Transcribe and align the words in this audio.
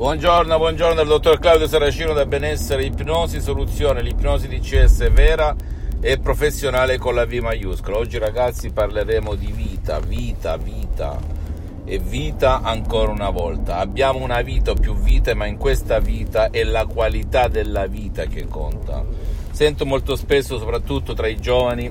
Buongiorno, 0.00 0.56
buongiorno 0.56 0.94
dal 0.94 1.06
dottor 1.06 1.38
Claudio 1.38 1.68
Saracino 1.68 2.14
da 2.14 2.24
Benessere 2.24 2.84
Ipnosi 2.86 3.38
Soluzione, 3.38 4.00
l'ipnosi 4.00 4.48
di 4.48 4.58
CS 4.58 5.12
vera 5.12 5.54
e 6.00 6.18
professionale 6.18 6.96
con 6.96 7.14
la 7.14 7.26
V 7.26 7.32
maiuscola. 7.32 7.98
Oggi 7.98 8.16
ragazzi 8.16 8.70
parleremo 8.70 9.34
di 9.34 9.52
vita, 9.52 10.00
vita, 10.00 10.56
vita 10.56 11.18
e 11.84 11.98
vita 11.98 12.62
ancora 12.62 13.12
una 13.12 13.28
volta. 13.28 13.76
Abbiamo 13.76 14.20
una 14.20 14.40
vita 14.40 14.70
o 14.70 14.74
più 14.74 14.94
vite, 14.94 15.34
ma 15.34 15.44
in 15.44 15.58
questa 15.58 15.98
vita 15.98 16.48
è 16.48 16.64
la 16.64 16.86
qualità 16.86 17.48
della 17.48 17.86
vita 17.86 18.24
che 18.24 18.48
conta. 18.48 19.04
Sento 19.50 19.84
molto 19.84 20.16
spesso, 20.16 20.58
soprattutto 20.58 21.12
tra 21.12 21.26
i 21.26 21.36
giovani, 21.36 21.90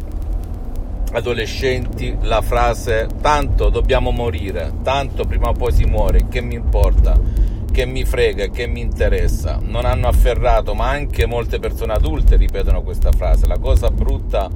adolescenti, 1.11 2.17
la 2.21 2.41
frase 2.41 3.07
tanto 3.21 3.69
dobbiamo 3.69 4.09
morire, 4.09 4.73
tanto 4.81 5.25
prima 5.25 5.49
o 5.49 5.53
poi 5.53 5.71
si 5.71 5.83
muore, 5.85 6.27
che 6.27 6.41
mi 6.41 6.55
importa? 6.55 7.48
Che 7.79 7.85
mi 7.85 8.03
frega, 8.03 8.47
che 8.47 8.67
mi 8.67 8.81
interessa. 8.81 9.57
Non 9.61 9.85
hanno 9.85 10.09
afferrato, 10.09 10.73
ma 10.73 10.89
anche 10.89 11.25
molte 11.25 11.59
persone 11.59 11.93
adulte 11.93 12.35
ripetono 12.35 12.81
questa 12.81 13.13
frase. 13.13 13.47
La 13.47 13.57
cosa 13.57 13.89
brutta 13.89 14.49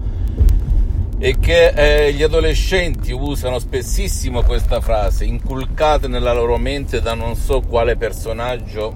è 1.17 1.39
che 1.39 1.67
eh, 1.67 2.11
gli 2.11 2.21
adolescenti 2.21 3.13
usano 3.13 3.59
spessissimo 3.59 4.43
questa 4.43 4.81
frase, 4.81 5.23
inculcate 5.23 6.09
nella 6.09 6.33
loro 6.33 6.57
mente 6.57 6.99
da 6.99 7.13
non 7.13 7.37
so 7.37 7.61
quale 7.61 7.95
personaggio 7.95 8.93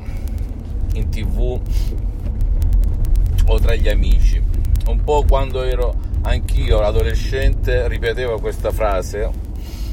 in 0.96 1.08
tv 1.08 1.62
o 3.46 3.60
tra 3.60 3.76
gli 3.76 3.88
amici. 3.88 4.44
Un 4.88 5.04
po' 5.06 5.24
quando 5.26 5.64
ero 5.64 5.96
anch'io 6.24 6.82
adolescente 6.82 7.88
ripetevo 7.88 8.42
questa 8.42 8.72
frase, 8.72 9.32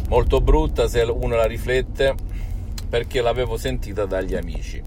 molto 0.08 0.40
brutta 0.40 0.88
se 0.88 1.02
uno 1.02 1.36
la 1.36 1.46
riflette 1.46 2.32
perché 2.94 3.20
l'avevo 3.20 3.56
sentita 3.56 4.06
dagli 4.06 4.36
amici. 4.36 4.80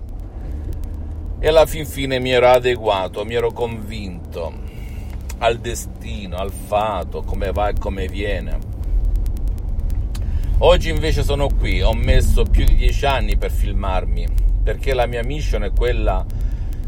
E 1.40 1.48
alla 1.50 1.66
fin 1.66 1.86
fine 1.86 2.22
mi 2.22 2.32
ero 2.32 2.48
adeguato, 2.48 3.26
mi 3.26 3.34
ero 3.34 3.52
convinto 3.52 4.54
al 5.40 5.58
destino, 5.58 6.38
al 6.38 6.54
fato, 6.54 7.24
come 7.24 7.52
va 7.52 7.68
e 7.68 7.74
come 7.78 8.08
viene. 8.08 8.60
Oggi 10.60 10.90
invece 10.90 11.22
sono 11.22 11.50
qui, 11.50 11.82
ho 11.82 11.92
messo 11.92 12.46
più 12.46 12.64
di 12.64 12.76
dieci 12.76 13.06
anni 13.06 13.36
per 13.36 13.52
filmarmi, 13.52 14.26
perché 14.64 14.94
la 14.94 15.06
mia 15.06 15.26
mission 15.26 15.66
è 15.66 15.74
quella 15.74 16.26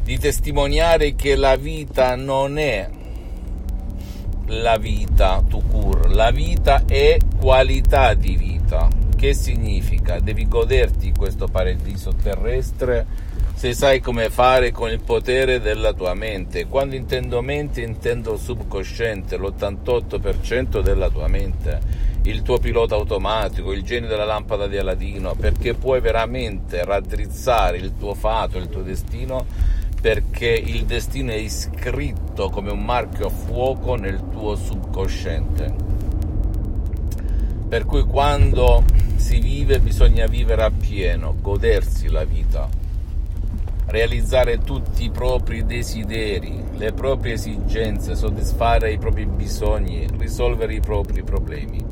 di 0.01 0.17
testimoniare 0.17 1.15
che 1.15 1.35
la 1.35 1.57
vita 1.57 2.15
non 2.15 2.57
è 2.57 2.89
la 4.45 4.77
vita 4.77 5.43
to 5.45 5.61
cure, 5.69 6.13
la 6.13 6.31
vita 6.31 6.83
è 6.85 7.17
qualità 7.37 8.13
di 8.13 8.37
vita 8.37 8.98
che 9.19 9.33
significa? 9.33 10.21
Devi 10.21 10.47
goderti 10.47 11.11
questo 11.11 11.47
paradiso 11.47 12.13
terrestre 12.13 13.05
se 13.53 13.73
sai 13.73 13.99
come 13.99 14.29
fare 14.29 14.71
con 14.71 14.89
il 14.89 15.01
potere 15.01 15.59
della 15.59 15.91
tua 15.91 16.13
mente. 16.13 16.67
Quando 16.67 16.95
intendo 16.95 17.41
mente 17.41 17.81
intendo 17.81 18.37
subconsciente, 18.37 19.37
l'88% 19.37 20.81
della 20.81 21.09
tua 21.09 21.27
mente, 21.27 21.81
il 22.23 22.43
tuo 22.43 22.59
pilota 22.59 22.95
automatico, 22.95 23.73
il 23.73 23.83
genio 23.83 24.07
della 24.07 24.23
lampada 24.23 24.67
di 24.67 24.77
Aladino, 24.77 25.35
perché 25.35 25.73
puoi 25.73 25.99
veramente 25.99 26.85
raddrizzare 26.85 27.75
il 27.75 27.97
tuo 27.97 28.13
fato, 28.13 28.57
il 28.57 28.69
tuo 28.69 28.83
destino, 28.83 29.45
perché 29.99 30.47
il 30.47 30.85
destino 30.85 31.31
è 31.31 31.35
iscritto 31.35 32.49
come 32.49 32.71
un 32.71 32.85
marchio 32.85 33.25
a 33.25 33.29
fuoco 33.29 33.95
nel 33.95 34.29
tuo 34.31 34.55
subconsciente. 34.55 35.87
Per 37.67 37.85
cui 37.85 38.03
quando 38.03 38.83
si 39.19 39.39
vive 39.39 39.79
bisogna 39.79 40.25
vivere 40.27 40.63
appieno, 40.63 41.35
godersi 41.41 42.09
la 42.09 42.23
vita, 42.23 42.69
realizzare 43.87 44.59
tutti 44.59 45.03
i 45.03 45.09
propri 45.09 45.65
desideri, 45.65 46.63
le 46.77 46.93
proprie 46.93 47.33
esigenze, 47.33 48.15
soddisfare 48.15 48.91
i 48.91 48.97
propri 48.97 49.25
bisogni, 49.25 50.07
risolvere 50.17 50.73
i 50.73 50.79
propri 50.79 51.23
problemi. 51.23 51.85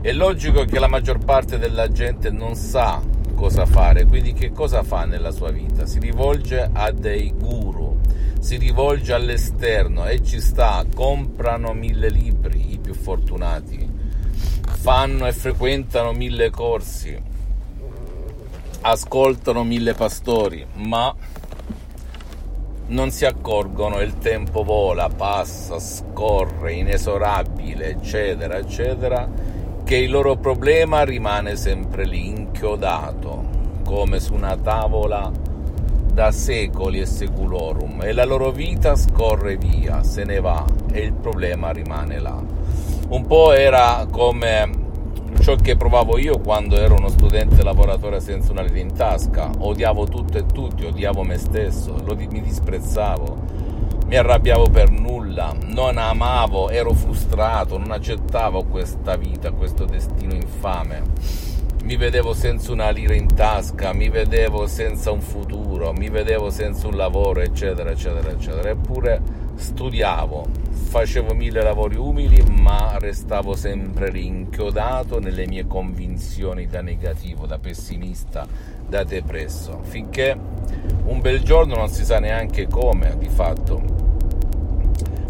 È 0.00 0.10
logico 0.12 0.64
che 0.64 0.78
la 0.78 0.88
maggior 0.88 1.22
parte 1.22 1.58
della 1.58 1.90
gente 1.92 2.30
non 2.30 2.54
sa 2.54 3.02
cosa 3.34 3.66
fare, 3.66 4.06
quindi 4.06 4.32
che 4.32 4.50
cosa 4.50 4.82
fa 4.82 5.04
nella 5.04 5.32
sua 5.32 5.50
vita? 5.50 5.86
Si 5.86 5.98
rivolge 5.98 6.70
a 6.72 6.90
dei 6.92 7.32
guru, 7.38 7.98
si 8.40 8.56
rivolge 8.56 9.12
all'esterno 9.12 10.06
e 10.06 10.22
ci 10.22 10.40
sta, 10.40 10.84
comprano 10.94 11.74
mille 11.74 12.08
libri, 12.08 12.72
i 12.72 12.78
più 12.78 12.94
fortunati 12.94 13.99
fanno 14.80 15.26
e 15.26 15.32
frequentano 15.32 16.12
mille 16.12 16.48
corsi, 16.48 17.14
ascoltano 18.80 19.62
mille 19.62 19.92
pastori, 19.92 20.64
ma 20.76 21.14
non 22.86 23.10
si 23.10 23.26
accorgono, 23.26 24.00
il 24.00 24.16
tempo 24.16 24.64
vola, 24.64 25.10
passa, 25.10 25.78
scorre, 25.78 26.72
inesorabile, 26.72 27.90
eccetera, 27.90 28.56
eccetera, 28.56 29.28
che 29.84 29.96
il 29.96 30.10
loro 30.10 30.36
problema 30.36 31.04
rimane 31.04 31.56
sempre 31.56 32.06
lì, 32.06 32.28
inchiodato, 32.28 33.48
come 33.84 34.18
su 34.18 34.32
una 34.32 34.56
tavola 34.56 35.30
da 36.10 36.32
secoli 36.32 37.00
e 37.00 37.06
seculorum, 37.06 38.00
e 38.02 38.12
la 38.12 38.24
loro 38.24 38.50
vita 38.50 38.96
scorre 38.96 39.58
via, 39.58 40.02
se 40.02 40.24
ne 40.24 40.40
va, 40.40 40.64
e 40.90 41.00
il 41.00 41.12
problema 41.12 41.70
rimane 41.70 42.18
là 42.18 42.59
un 43.10 43.26
po' 43.26 43.52
era 43.52 44.06
come 44.08 44.70
ciò 45.40 45.56
che 45.56 45.76
provavo 45.76 46.16
io 46.16 46.38
quando 46.38 46.76
ero 46.76 46.94
uno 46.94 47.08
studente 47.08 47.62
lavoratore 47.62 48.20
senza 48.20 48.52
una 48.52 48.62
lira 48.62 48.78
in 48.78 48.94
tasca. 48.94 49.50
Odiavo 49.58 50.06
tutto 50.06 50.38
e 50.38 50.46
tutti, 50.46 50.84
odiavo 50.84 51.22
me 51.22 51.36
stesso, 51.36 51.96
lo, 52.04 52.14
mi 52.14 52.40
disprezzavo, 52.40 53.36
mi 54.06 54.16
arrabbiavo 54.16 54.68
per 54.70 54.90
nulla, 54.90 55.52
non 55.64 55.98
amavo, 55.98 56.70
ero 56.70 56.92
frustrato, 56.92 57.78
non 57.78 57.90
accettavo 57.90 58.64
questa 58.64 59.16
vita, 59.16 59.50
questo 59.50 59.84
destino 59.84 60.34
infame. 60.34 61.02
Mi 61.82 61.96
vedevo 61.96 62.32
senza 62.32 62.70
una 62.70 62.90
lira 62.90 63.14
in 63.14 63.34
tasca, 63.34 63.92
mi 63.92 64.08
vedevo 64.08 64.68
senza 64.68 65.10
un 65.10 65.20
futuro, 65.20 65.92
mi 65.92 66.10
vedevo 66.10 66.50
senza 66.50 66.86
un 66.86 66.96
lavoro, 66.96 67.40
eccetera, 67.40 67.90
eccetera, 67.90 68.30
eccetera. 68.30 68.68
Eppure 68.68 69.39
studiavo, 69.60 70.46
facevo 70.70 71.34
mille 71.34 71.62
lavori 71.62 71.96
umili, 71.96 72.42
ma 72.42 72.96
restavo 72.98 73.54
sempre 73.54 74.10
rinchiodato 74.10 75.20
nelle 75.20 75.46
mie 75.46 75.66
convinzioni 75.66 76.66
da 76.66 76.80
negativo, 76.80 77.46
da 77.46 77.58
pessimista, 77.58 78.46
da 78.88 79.04
depresso, 79.04 79.80
finché 79.82 80.36
un 81.04 81.20
bel 81.20 81.42
giorno 81.42 81.76
non 81.76 81.88
si 81.88 82.04
sa 82.04 82.18
neanche 82.18 82.66
come, 82.66 83.16
di 83.18 83.28
fatto. 83.28 83.99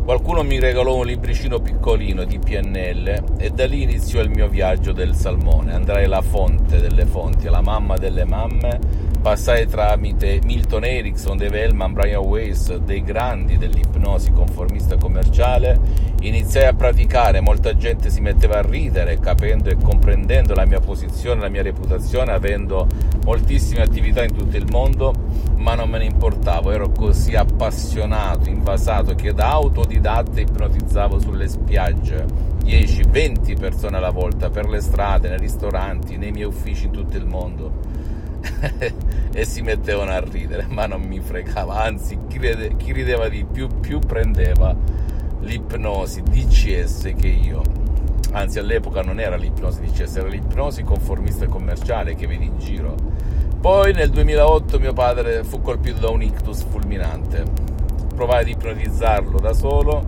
Qualcuno 0.04 0.42
mi 0.42 0.58
regalò 0.58 0.96
un 0.96 1.06
libricino 1.06 1.60
piccolino 1.60 2.24
di 2.24 2.38
PNL 2.38 3.36
e 3.38 3.50
da 3.50 3.66
lì 3.66 3.82
iniziò 3.82 4.20
il 4.20 4.30
mio 4.30 4.48
viaggio 4.48 4.92
del 4.92 5.14
salmone. 5.14 5.72
Andrai 5.72 6.04
alla 6.04 6.22
fonte 6.22 6.80
delle 6.80 7.06
fonti, 7.06 7.46
alla 7.46 7.60
mamma 7.60 7.96
delle 7.96 8.24
mamme 8.24 8.78
passai 9.20 9.66
tramite 9.66 10.40
Milton 10.44 10.84
Erickson, 10.84 11.36
Dave 11.36 11.62
Hellman, 11.62 11.92
Brian 11.92 12.24
Weiss, 12.24 12.74
dei 12.76 13.02
grandi 13.02 13.58
dell'ipnosi 13.58 14.30
conformista 14.30 14.96
commerciale, 14.96 15.78
iniziai 16.20 16.66
a 16.66 16.72
praticare, 16.72 17.40
molta 17.40 17.76
gente 17.76 18.08
si 18.08 18.20
metteva 18.20 18.58
a 18.58 18.62
ridere 18.62 19.18
capendo 19.18 19.68
e 19.68 19.76
comprendendo 19.76 20.54
la 20.54 20.64
mia 20.64 20.80
posizione, 20.80 21.42
la 21.42 21.48
mia 21.48 21.62
reputazione, 21.62 22.32
avendo 22.32 22.86
moltissime 23.24 23.82
attività 23.82 24.22
in 24.24 24.32
tutto 24.32 24.56
il 24.56 24.66
mondo, 24.70 25.12
ma 25.56 25.74
non 25.74 25.90
me 25.90 25.98
ne 25.98 26.04
importavo, 26.04 26.70
ero 26.70 26.90
così 26.90 27.34
appassionato, 27.34 28.48
invasato 28.48 29.14
che 29.14 29.34
da 29.34 29.58
autodidatta 29.90 30.40
ipnotizzavo 30.40 31.18
sulle 31.18 31.48
spiagge 31.48 32.24
10-20 32.62 33.58
persone 33.58 33.96
alla 33.96 34.10
volta, 34.10 34.48
per 34.48 34.68
le 34.68 34.80
strade, 34.80 35.28
nei 35.28 35.38
ristoranti, 35.38 36.16
nei 36.16 36.30
miei 36.30 36.46
uffici 36.46 36.86
in 36.86 36.92
tutto 36.92 37.16
il 37.16 37.26
mondo 37.26 37.72
e 39.32 39.44
si 39.44 39.62
mettevano 39.62 40.12
a 40.12 40.20
ridere, 40.20 40.66
ma 40.68 40.86
non 40.86 41.02
mi 41.02 41.20
fregava, 41.20 41.82
anzi 41.82 42.18
chi, 42.28 42.38
ride, 42.38 42.76
chi 42.76 42.92
rideva 42.92 43.28
di 43.28 43.44
più 43.44 43.66
più 43.80 43.98
prendeva 43.98 44.74
l'ipnosi 45.40 46.22
DCS 46.22 47.12
che 47.16 47.28
io. 47.28 47.62
Anzi 48.32 48.60
all'epoca 48.60 49.02
non 49.02 49.18
era 49.18 49.34
l'ipnosi 49.34 49.80
DCS, 49.80 50.16
era 50.16 50.28
l'ipnosi 50.28 50.84
conformista 50.84 51.46
e 51.46 51.48
commerciale 51.48 52.14
che 52.14 52.28
vedi 52.28 52.46
in 52.46 52.58
giro. 52.58 52.94
Poi 53.60 53.92
nel 53.92 54.10
2008 54.10 54.78
mio 54.78 54.92
padre 54.92 55.42
fu 55.42 55.60
colpito 55.60 55.98
da 55.98 56.10
un 56.10 56.22
ictus 56.22 56.62
fulminante. 56.62 57.78
Provai 58.20 58.42
ad 58.42 58.48
ipnotizzarlo 58.48 59.38
da 59.38 59.54
solo 59.54 60.04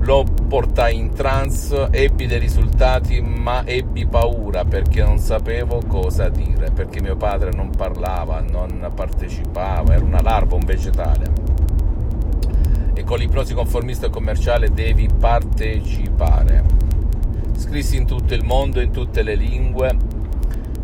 lo 0.00 0.24
portai 0.48 0.96
in 0.96 1.14
trance, 1.14 1.86
ebbi 1.92 2.26
dei 2.26 2.40
risultati, 2.40 3.20
ma 3.20 3.64
ebbi 3.64 4.08
paura 4.08 4.64
perché 4.64 5.04
non 5.04 5.18
sapevo 5.18 5.80
cosa 5.86 6.28
dire, 6.30 6.72
perché 6.72 7.00
mio 7.00 7.14
padre 7.14 7.52
non 7.52 7.70
parlava, 7.70 8.40
non 8.40 8.90
partecipava, 8.92 9.94
era 9.94 10.04
una 10.04 10.20
larva, 10.20 10.56
un 10.56 10.64
vegetale. 10.64 11.32
E 12.94 13.04
con 13.04 13.18
l'ipnosi 13.18 13.54
conformista 13.54 14.06
e 14.06 14.10
commerciale 14.10 14.72
devi 14.72 15.08
partecipare. 15.16 16.64
Scrissi 17.56 17.98
in 17.98 18.04
tutto 18.04 18.34
il 18.34 18.42
mondo, 18.42 18.80
in 18.80 18.90
tutte 18.90 19.22
le 19.22 19.36
lingue, 19.36 19.96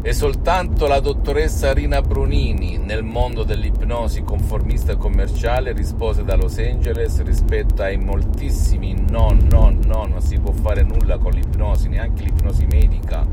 E 0.06 0.12
soltanto 0.12 0.86
la 0.86 1.00
dottoressa 1.00 1.72
Rina 1.72 2.02
Brunini, 2.02 2.76
nel 2.76 3.02
mondo 3.02 3.42
dell'ipnosi 3.42 4.22
conformista 4.22 4.92
e 4.92 4.96
commerciale, 4.98 5.72
rispose 5.72 6.24
da 6.24 6.36
Los 6.36 6.58
Angeles 6.58 7.22
rispetto 7.22 7.80
ai 7.80 7.96
moltissimi 7.96 8.94
no, 9.08 9.34
no, 9.48 9.74
no, 9.82 10.04
non 10.04 10.20
si 10.20 10.38
può 10.38 10.52
fare 10.52 10.82
nulla 10.82 11.16
con 11.16 11.32
l'ipnosi, 11.32 11.88
neanche 11.88 12.22
l'ipnosi 12.22 12.66
medica, 12.66 13.26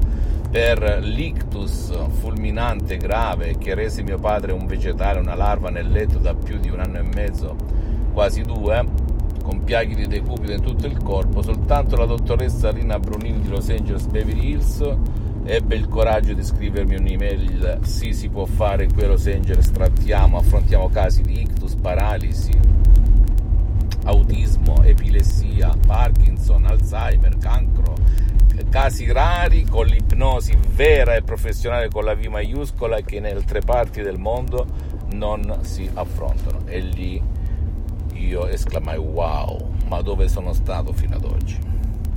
per 0.50 1.00
l'ictus 1.02 1.92
fulminante 2.22 2.96
grave 2.96 3.58
che 3.58 3.76
rese 3.76 4.02
mio 4.02 4.18
padre 4.18 4.54
un 4.54 4.66
vegetale, 4.66 5.20
una 5.20 5.36
larva 5.36 5.70
nel 5.70 5.92
letto 5.92 6.20
da 6.20 6.34
più 6.34 6.58
di 6.58 6.70
un 6.70 6.80
anno 6.80 7.00
e 7.00 7.04
mezzo, 7.04 7.54
quasi 8.14 8.44
due, 8.44 8.82
con 9.44 9.66
piaghe 9.66 9.94
di 9.94 10.08
decupito 10.08 10.54
in 10.54 10.62
tutto 10.62 10.88
il 10.88 11.04
corpo, 11.04 11.42
soltanto 11.42 11.98
la 11.98 12.06
dottoressa 12.06 12.72
Rina 12.72 12.98
Brunini 12.98 13.42
di 13.42 13.50
Los 13.50 13.68
Angeles 13.68 14.06
Beverly 14.06 14.52
Hills 14.52 15.20
ebbe 15.44 15.76
il 15.76 15.88
coraggio 15.88 16.34
di 16.34 16.44
scrivermi 16.44 16.96
un'email, 16.96 17.80
sì 17.84 18.14
si 18.14 18.30
può 18.30 18.46
fare 18.46 18.88
qui 18.88 19.04
a 19.04 19.08
Los 19.08 19.28
Angeles, 19.28 19.72
trattiamo, 19.72 20.38
affrontiamo 20.38 20.90
casi 20.90 21.22
di 21.22 21.42
ictus, 21.42 21.76
paralisi, 21.76 22.58
autismo, 24.04 24.84
epilessia, 24.84 25.76
Parkinson, 25.86 26.66
Alzheimer, 26.66 27.38
cancro, 27.38 27.96
casi 28.70 29.12
rari 29.12 29.66
con 29.66 29.86
l'ipnosi 29.86 30.58
vera 30.74 31.16
e 31.16 31.24
professionale 31.24 31.90
con 31.90 32.06
la 32.06 32.16
V 32.16 32.26
maiuscola 32.26 33.02
che 33.02 33.18
in 33.18 33.26
altre 33.26 33.60
parti 33.60 34.02
del 34.02 34.18
mondo 34.18 34.66
non 35.14 35.60
si 35.62 35.90
affrontano. 35.94 36.62
E 36.66 36.80
lì 36.80 37.22
io 38.14 38.48
esclamai 38.48 38.98
wow, 38.98 39.74
ma 39.88 40.02
dove 40.02 40.28
sono 40.30 40.54
stato 40.54 40.94
fino 40.94 41.16
ad 41.16 41.26
oggi? 41.26 41.58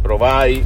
Provai 0.01 0.65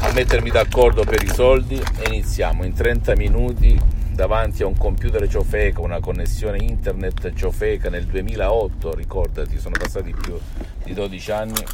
a 0.00 0.12
mettermi 0.12 0.50
d'accordo 0.50 1.02
per 1.02 1.22
i 1.22 1.28
soldi 1.28 1.74
e 1.74 2.06
iniziamo 2.06 2.64
in 2.64 2.72
30 2.72 3.16
minuti 3.16 3.78
davanti 4.12 4.62
a 4.62 4.66
un 4.66 4.76
computer 4.76 5.28
ciofeca, 5.28 5.80
una 5.80 5.98
connessione 5.98 6.58
internet 6.58 7.32
ciofeca 7.34 7.90
nel 7.90 8.06
2008, 8.06 8.94
ricordati, 8.94 9.58
sono 9.58 9.76
passati 9.78 10.14
più 10.14 10.38
di 10.84 10.94
12 10.94 11.30
anni. 11.32 11.64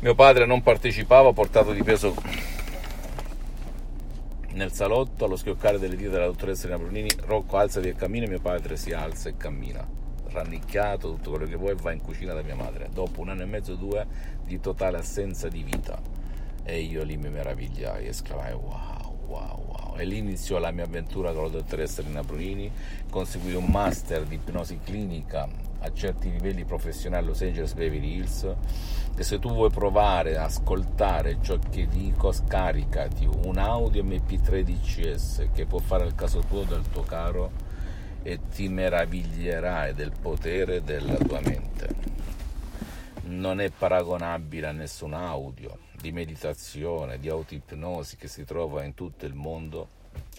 Mio 0.00 0.14
padre 0.14 0.44
non 0.44 0.62
partecipava, 0.62 1.32
portato 1.32 1.72
di 1.72 1.82
peso 1.82 2.14
nel 4.52 4.72
salotto, 4.72 5.24
allo 5.24 5.36
schioccare 5.36 5.78
delle 5.78 5.96
dita 5.96 6.10
della 6.10 6.26
dottoressa 6.26 6.66
Elena 6.66 6.82
Brunini, 6.82 7.10
Rocco 7.24 7.56
alzati 7.56 7.88
e 7.88 7.94
cammina, 7.94 8.26
mio 8.28 8.40
padre 8.40 8.76
si 8.76 8.92
alza 8.92 9.30
e 9.30 9.36
cammina, 9.38 9.86
rannicchiato, 10.28 11.08
tutto 11.12 11.30
quello 11.30 11.46
che 11.46 11.56
vuoi, 11.56 11.74
va 11.80 11.92
in 11.92 12.02
cucina 12.02 12.34
da 12.34 12.42
mia 12.42 12.56
madre, 12.56 12.88
dopo 12.92 13.20
un 13.22 13.30
anno 13.30 13.42
e 13.42 13.46
mezzo, 13.46 13.74
due, 13.74 14.06
di 14.44 14.60
totale 14.60 14.98
assenza 14.98 15.48
di 15.48 15.62
vita 15.62 16.13
e 16.64 16.80
io 16.80 17.02
lì 17.04 17.18
mi 17.18 17.28
meravigliai, 17.28 18.06
esclamai 18.06 18.52
wow, 18.52 19.18
wow, 19.26 19.64
wow. 19.66 19.96
E 19.96 20.04
lì 20.04 20.18
iniziò 20.18 20.58
la 20.58 20.70
mia 20.70 20.84
avventura 20.84 21.32
con 21.32 21.44
la 21.44 21.50
dottoressa 21.50 22.00
Rina 22.00 22.22
Brunini, 22.22 22.70
conseguì 23.10 23.54
un 23.54 23.66
master 23.66 24.24
di 24.24 24.36
ipnosi 24.36 24.80
clinica 24.82 25.46
a 25.80 25.92
certi 25.92 26.30
livelli 26.30 26.64
professionali 26.64 27.24
a 27.24 27.28
Los 27.28 27.42
Angeles 27.42 27.74
Beverly 27.74 28.14
Hills. 28.14 28.54
E 29.16 29.22
se 29.22 29.38
tu 29.38 29.52
vuoi 29.52 29.70
provare 29.70 30.38
a 30.38 30.44
ascoltare 30.44 31.38
ciò 31.42 31.58
che 31.70 31.86
dico 31.86 32.32
scaricati 32.32 33.26
un 33.26 33.58
audio 33.58 34.02
mp3 34.02 34.62
DCS 34.62 35.48
che 35.52 35.66
può 35.66 35.78
fare 35.78 36.06
il 36.06 36.14
caso 36.14 36.40
tuo 36.40 36.64
del 36.64 36.82
tuo 36.90 37.02
caro 37.02 37.72
e 38.22 38.40
ti 38.52 38.68
meraviglierai 38.68 39.92
del 39.92 40.12
potere 40.18 40.82
della 40.82 41.16
tua 41.16 41.40
mente. 41.42 42.12
Non 43.26 43.60
è 43.60 43.70
paragonabile 43.70 44.66
a 44.66 44.72
nessun 44.72 45.12
audio 45.12 45.92
di 46.04 46.12
meditazione, 46.12 47.18
di 47.18 47.30
autoipnosi 47.30 48.18
che 48.18 48.28
si 48.28 48.44
trova 48.44 48.84
in 48.84 48.92
tutto 48.92 49.24
il 49.24 49.32
mondo, 49.32 49.88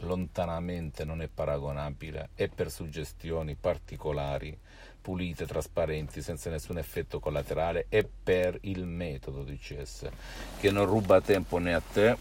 lontanamente 0.02 1.04
non 1.04 1.24
è 1.24 1.28
paragonabile 1.28 2.30
e 2.36 2.50
per 2.50 2.70
suggestioni 2.70 3.56
particolari, 3.56 4.56
pulite, 5.02 5.48
trasparenti, 5.48 6.22
senza 6.22 6.52
nessun 6.52 6.78
effetto 6.78 7.20
collaterale 7.20 7.88
e 7.90 8.08
per 8.08 8.60
il 8.62 8.86
metodo 8.86 9.42
di 9.42 9.58
CS 9.58 10.08
che 10.60 10.70
non 10.70 10.86
ruba 10.86 11.20
tempo 11.22 11.58
né 11.58 11.74
a 11.74 11.82
te 11.82 12.16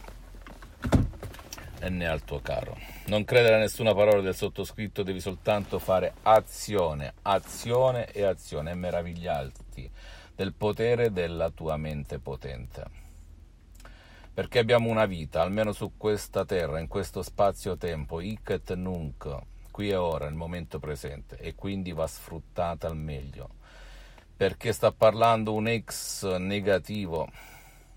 né 1.86 2.08
al 2.08 2.24
tuo 2.24 2.40
caro. 2.40 2.78
Non 3.08 3.26
credere 3.26 3.56
a 3.56 3.58
nessuna 3.58 3.92
parola 3.92 4.22
del 4.22 4.34
sottoscritto, 4.34 5.02
devi 5.02 5.20
soltanto 5.20 5.78
fare 5.78 6.14
azione, 6.22 7.12
azione 7.20 8.10
e 8.10 8.22
azione 8.22 8.70
e 8.70 8.74
meravigliarti 8.74 9.90
del 10.34 10.54
potere 10.54 11.12
della 11.12 11.50
tua 11.50 11.76
mente 11.76 12.18
potente 12.18 13.03
perché 14.34 14.58
abbiamo 14.58 14.90
una 14.90 15.06
vita, 15.06 15.42
almeno 15.42 15.70
su 15.70 15.92
questa 15.96 16.44
terra, 16.44 16.80
in 16.80 16.88
questo 16.88 17.22
spazio-tempo, 17.22 18.20
hic 18.20 18.50
et 18.50 18.74
nunc, 18.74 19.28
qui 19.70 19.90
e 19.90 19.94
ora, 19.94 20.24
nel 20.24 20.34
momento 20.34 20.80
presente, 20.80 21.36
e 21.36 21.54
quindi 21.54 21.92
va 21.92 22.08
sfruttata 22.08 22.88
al 22.88 22.96
meglio. 22.96 23.50
Perché 24.36 24.72
sta 24.72 24.90
parlando 24.90 25.54
un 25.54 25.68
ex 25.68 26.36
negativo 26.38 27.28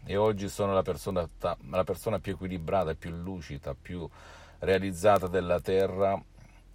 e 0.06 0.16
oggi 0.16 0.48
sono 0.48 0.76
la 0.76 0.84
persona, 0.84 1.28
la 1.72 1.84
persona 1.84 2.20
più 2.20 2.34
equilibrata, 2.34 2.94
più 2.94 3.10
lucida, 3.10 3.74
più 3.74 4.08
realizzata 4.60 5.26
della 5.26 5.60
terra. 5.60 6.22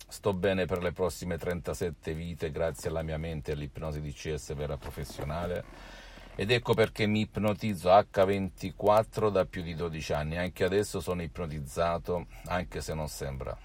Sto 0.08 0.34
bene 0.34 0.66
per 0.66 0.82
le 0.82 0.90
prossime 0.90 1.38
37 1.38 2.12
vite 2.14 2.50
grazie 2.50 2.90
alla 2.90 3.02
mia 3.02 3.16
mente 3.16 3.52
e 3.52 3.54
all'ipnosi 3.54 4.00
di 4.00 4.12
CS 4.12 4.54
vera 4.54 4.76
professionale 4.76 6.01
ed 6.34 6.50
ecco 6.50 6.74
perché 6.74 7.06
mi 7.06 7.20
ipnotizzo 7.20 7.90
H24 7.90 9.30
da 9.30 9.44
più 9.44 9.62
di 9.62 9.74
12 9.74 10.12
anni, 10.12 10.38
anche 10.38 10.64
adesso 10.64 11.00
sono 11.00 11.22
ipnotizzato, 11.22 12.26
anche 12.46 12.80
se 12.80 12.94
non 12.94 13.08
sembra. 13.08 13.56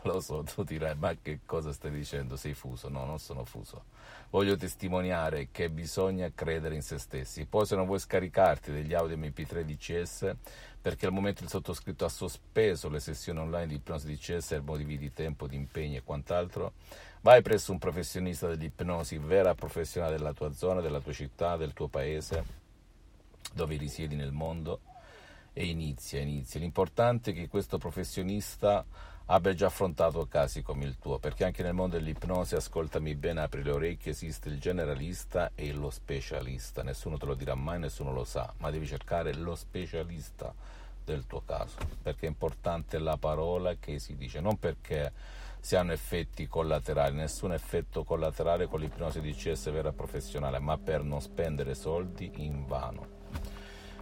Lo 0.04 0.20
so, 0.20 0.42
tu 0.42 0.62
dirai, 0.62 0.94
ma 0.96 1.14
che 1.20 1.40
cosa 1.44 1.72
stai 1.72 1.90
dicendo? 1.90 2.36
Sei 2.36 2.54
fuso? 2.54 2.88
No, 2.88 3.04
non 3.04 3.18
sono 3.18 3.44
fuso. 3.44 3.84
Voglio 4.30 4.56
testimoniare 4.56 5.48
che 5.50 5.70
bisogna 5.70 6.30
credere 6.34 6.74
in 6.74 6.82
se 6.82 6.98
stessi. 6.98 7.46
Poi 7.46 7.66
se 7.66 7.76
non 7.76 7.86
vuoi 7.86 7.98
scaricarti 7.98 8.70
degli 8.70 8.94
audio 8.94 9.16
MP3 9.16 9.62
DCS, 9.62 10.34
perché 10.80 11.06
al 11.06 11.12
momento 11.12 11.42
il 11.42 11.48
sottoscritto 11.48 12.04
ha 12.04 12.08
sospeso 12.08 12.88
le 12.88 13.00
sessioni 13.00 13.40
online 13.40 13.66
di 13.66 13.74
ipnosi 13.74 14.12
DCS 14.14 14.48
per 14.48 14.62
motivi 14.62 14.96
di 14.96 15.12
tempo, 15.12 15.46
di 15.46 15.56
impegni 15.56 15.96
e 15.96 16.02
quant'altro, 16.02 16.72
Vai 17.22 17.42
presso 17.42 17.70
un 17.70 17.78
professionista 17.78 18.46
dell'ipnosi 18.46 19.18
vera 19.18 19.54
professionale 19.54 20.16
della 20.16 20.32
tua 20.32 20.54
zona, 20.54 20.80
della 20.80 21.00
tua 21.00 21.12
città, 21.12 21.58
del 21.58 21.74
tuo 21.74 21.86
paese, 21.86 22.44
dove 23.52 23.76
risiedi 23.76 24.16
nel 24.16 24.32
mondo 24.32 24.80
e 25.52 25.66
inizia, 25.66 26.20
inizia. 26.20 26.60
L'importante 26.60 27.32
è 27.32 27.34
che 27.34 27.48
questo 27.48 27.76
professionista 27.76 28.86
abbia 29.32 29.54
già 29.54 29.66
affrontato 29.66 30.26
casi 30.26 30.60
come 30.60 30.84
il 30.84 30.98
tuo, 30.98 31.18
perché 31.20 31.44
anche 31.44 31.62
nel 31.62 31.72
mondo 31.72 31.96
dell'ipnosi, 31.96 32.56
ascoltami 32.56 33.14
bene, 33.14 33.42
apri 33.42 33.62
le 33.62 33.70
orecchie, 33.70 34.10
esiste 34.10 34.48
il 34.48 34.58
generalista 34.58 35.52
e 35.54 35.72
lo 35.72 35.90
specialista. 35.90 36.82
Nessuno 36.82 37.16
te 37.16 37.26
lo 37.26 37.34
dirà 37.34 37.54
mai, 37.54 37.78
nessuno 37.78 38.12
lo 38.12 38.24
sa, 38.24 38.52
ma 38.58 38.70
devi 38.70 38.86
cercare 38.86 39.32
lo 39.34 39.54
specialista 39.54 40.52
del 41.04 41.26
tuo 41.26 41.42
caso, 41.46 41.76
perché 42.02 42.26
è 42.26 42.28
importante 42.28 42.98
la 42.98 43.16
parola 43.16 43.76
che 43.78 44.00
si 44.00 44.16
dice, 44.16 44.40
non 44.40 44.58
perché 44.58 45.12
si 45.60 45.76
hanno 45.76 45.92
effetti 45.92 46.48
collaterali, 46.48 47.14
nessun 47.14 47.52
effetto 47.52 48.02
collaterale 48.02 48.66
con 48.66 48.80
l'ipnosi 48.80 49.20
di 49.20 49.32
CS 49.32 49.70
vera 49.70 49.92
professionale, 49.92 50.58
ma 50.58 50.76
per 50.76 51.04
non 51.04 51.20
spendere 51.20 51.76
soldi 51.76 52.32
in 52.36 52.66
vano. 52.66 53.19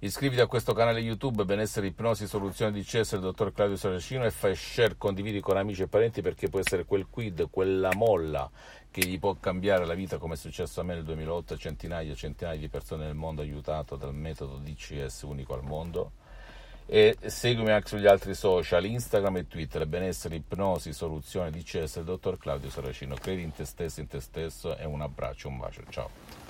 Iscriviti 0.00 0.42
a 0.42 0.46
questo 0.46 0.74
canale 0.74 1.00
YouTube 1.00 1.46
Benessere 1.46 1.86
Ipnosi 1.86 2.26
Soluzione 2.26 2.70
di 2.70 2.82
CS 2.82 3.12
del 3.12 3.20
dottor 3.20 3.54
Claudio 3.54 3.76
Saracino 3.76 4.26
e 4.26 4.30
fai 4.30 4.54
share, 4.54 4.96
condividi 4.98 5.40
con 5.40 5.56
amici 5.56 5.80
e 5.82 5.86
parenti 5.86 6.20
perché 6.20 6.50
può 6.50 6.60
essere 6.60 6.84
quel 6.84 7.06
quid, 7.08 7.48
quella 7.48 7.94
molla 7.94 8.50
che 8.90 9.00
gli 9.00 9.18
può 9.18 9.34
cambiare 9.40 9.86
la 9.86 9.94
vita 9.94 10.18
come 10.18 10.34
è 10.34 10.36
successo 10.36 10.82
a 10.82 10.84
me 10.84 10.92
nel 10.92 11.04
2008 11.04 11.56
centinaia 11.56 12.12
e 12.12 12.14
centinaia 12.14 12.58
di 12.58 12.68
persone 12.68 13.06
nel 13.06 13.14
mondo 13.14 13.40
aiutato 13.40 13.96
dal 13.96 14.14
metodo 14.14 14.58
DCS 14.58 15.22
unico 15.22 15.54
al 15.54 15.62
mondo. 15.62 16.12
E 16.84 17.16
seguimi 17.24 17.70
anche 17.70 17.88
sugli 17.88 18.06
altri 18.06 18.34
social 18.34 18.84
Instagram 18.84 19.38
e 19.38 19.48
Twitter 19.48 19.86
Benessere 19.86 20.36
Ipnosi 20.36 20.92
Soluzione 20.92 21.50
DCS 21.50 21.96
del 21.96 22.04
dottor 22.04 22.36
Claudio 22.36 22.68
Saracino. 22.68 23.14
Credi 23.14 23.40
in 23.40 23.52
te 23.52 23.64
stesso 23.64 24.00
in 24.00 24.08
te 24.08 24.20
stesso 24.20 24.76
e 24.76 24.84
un 24.84 25.00
abbraccio 25.00 25.48
un 25.48 25.56
bacio 25.56 25.80
ciao 25.88 26.45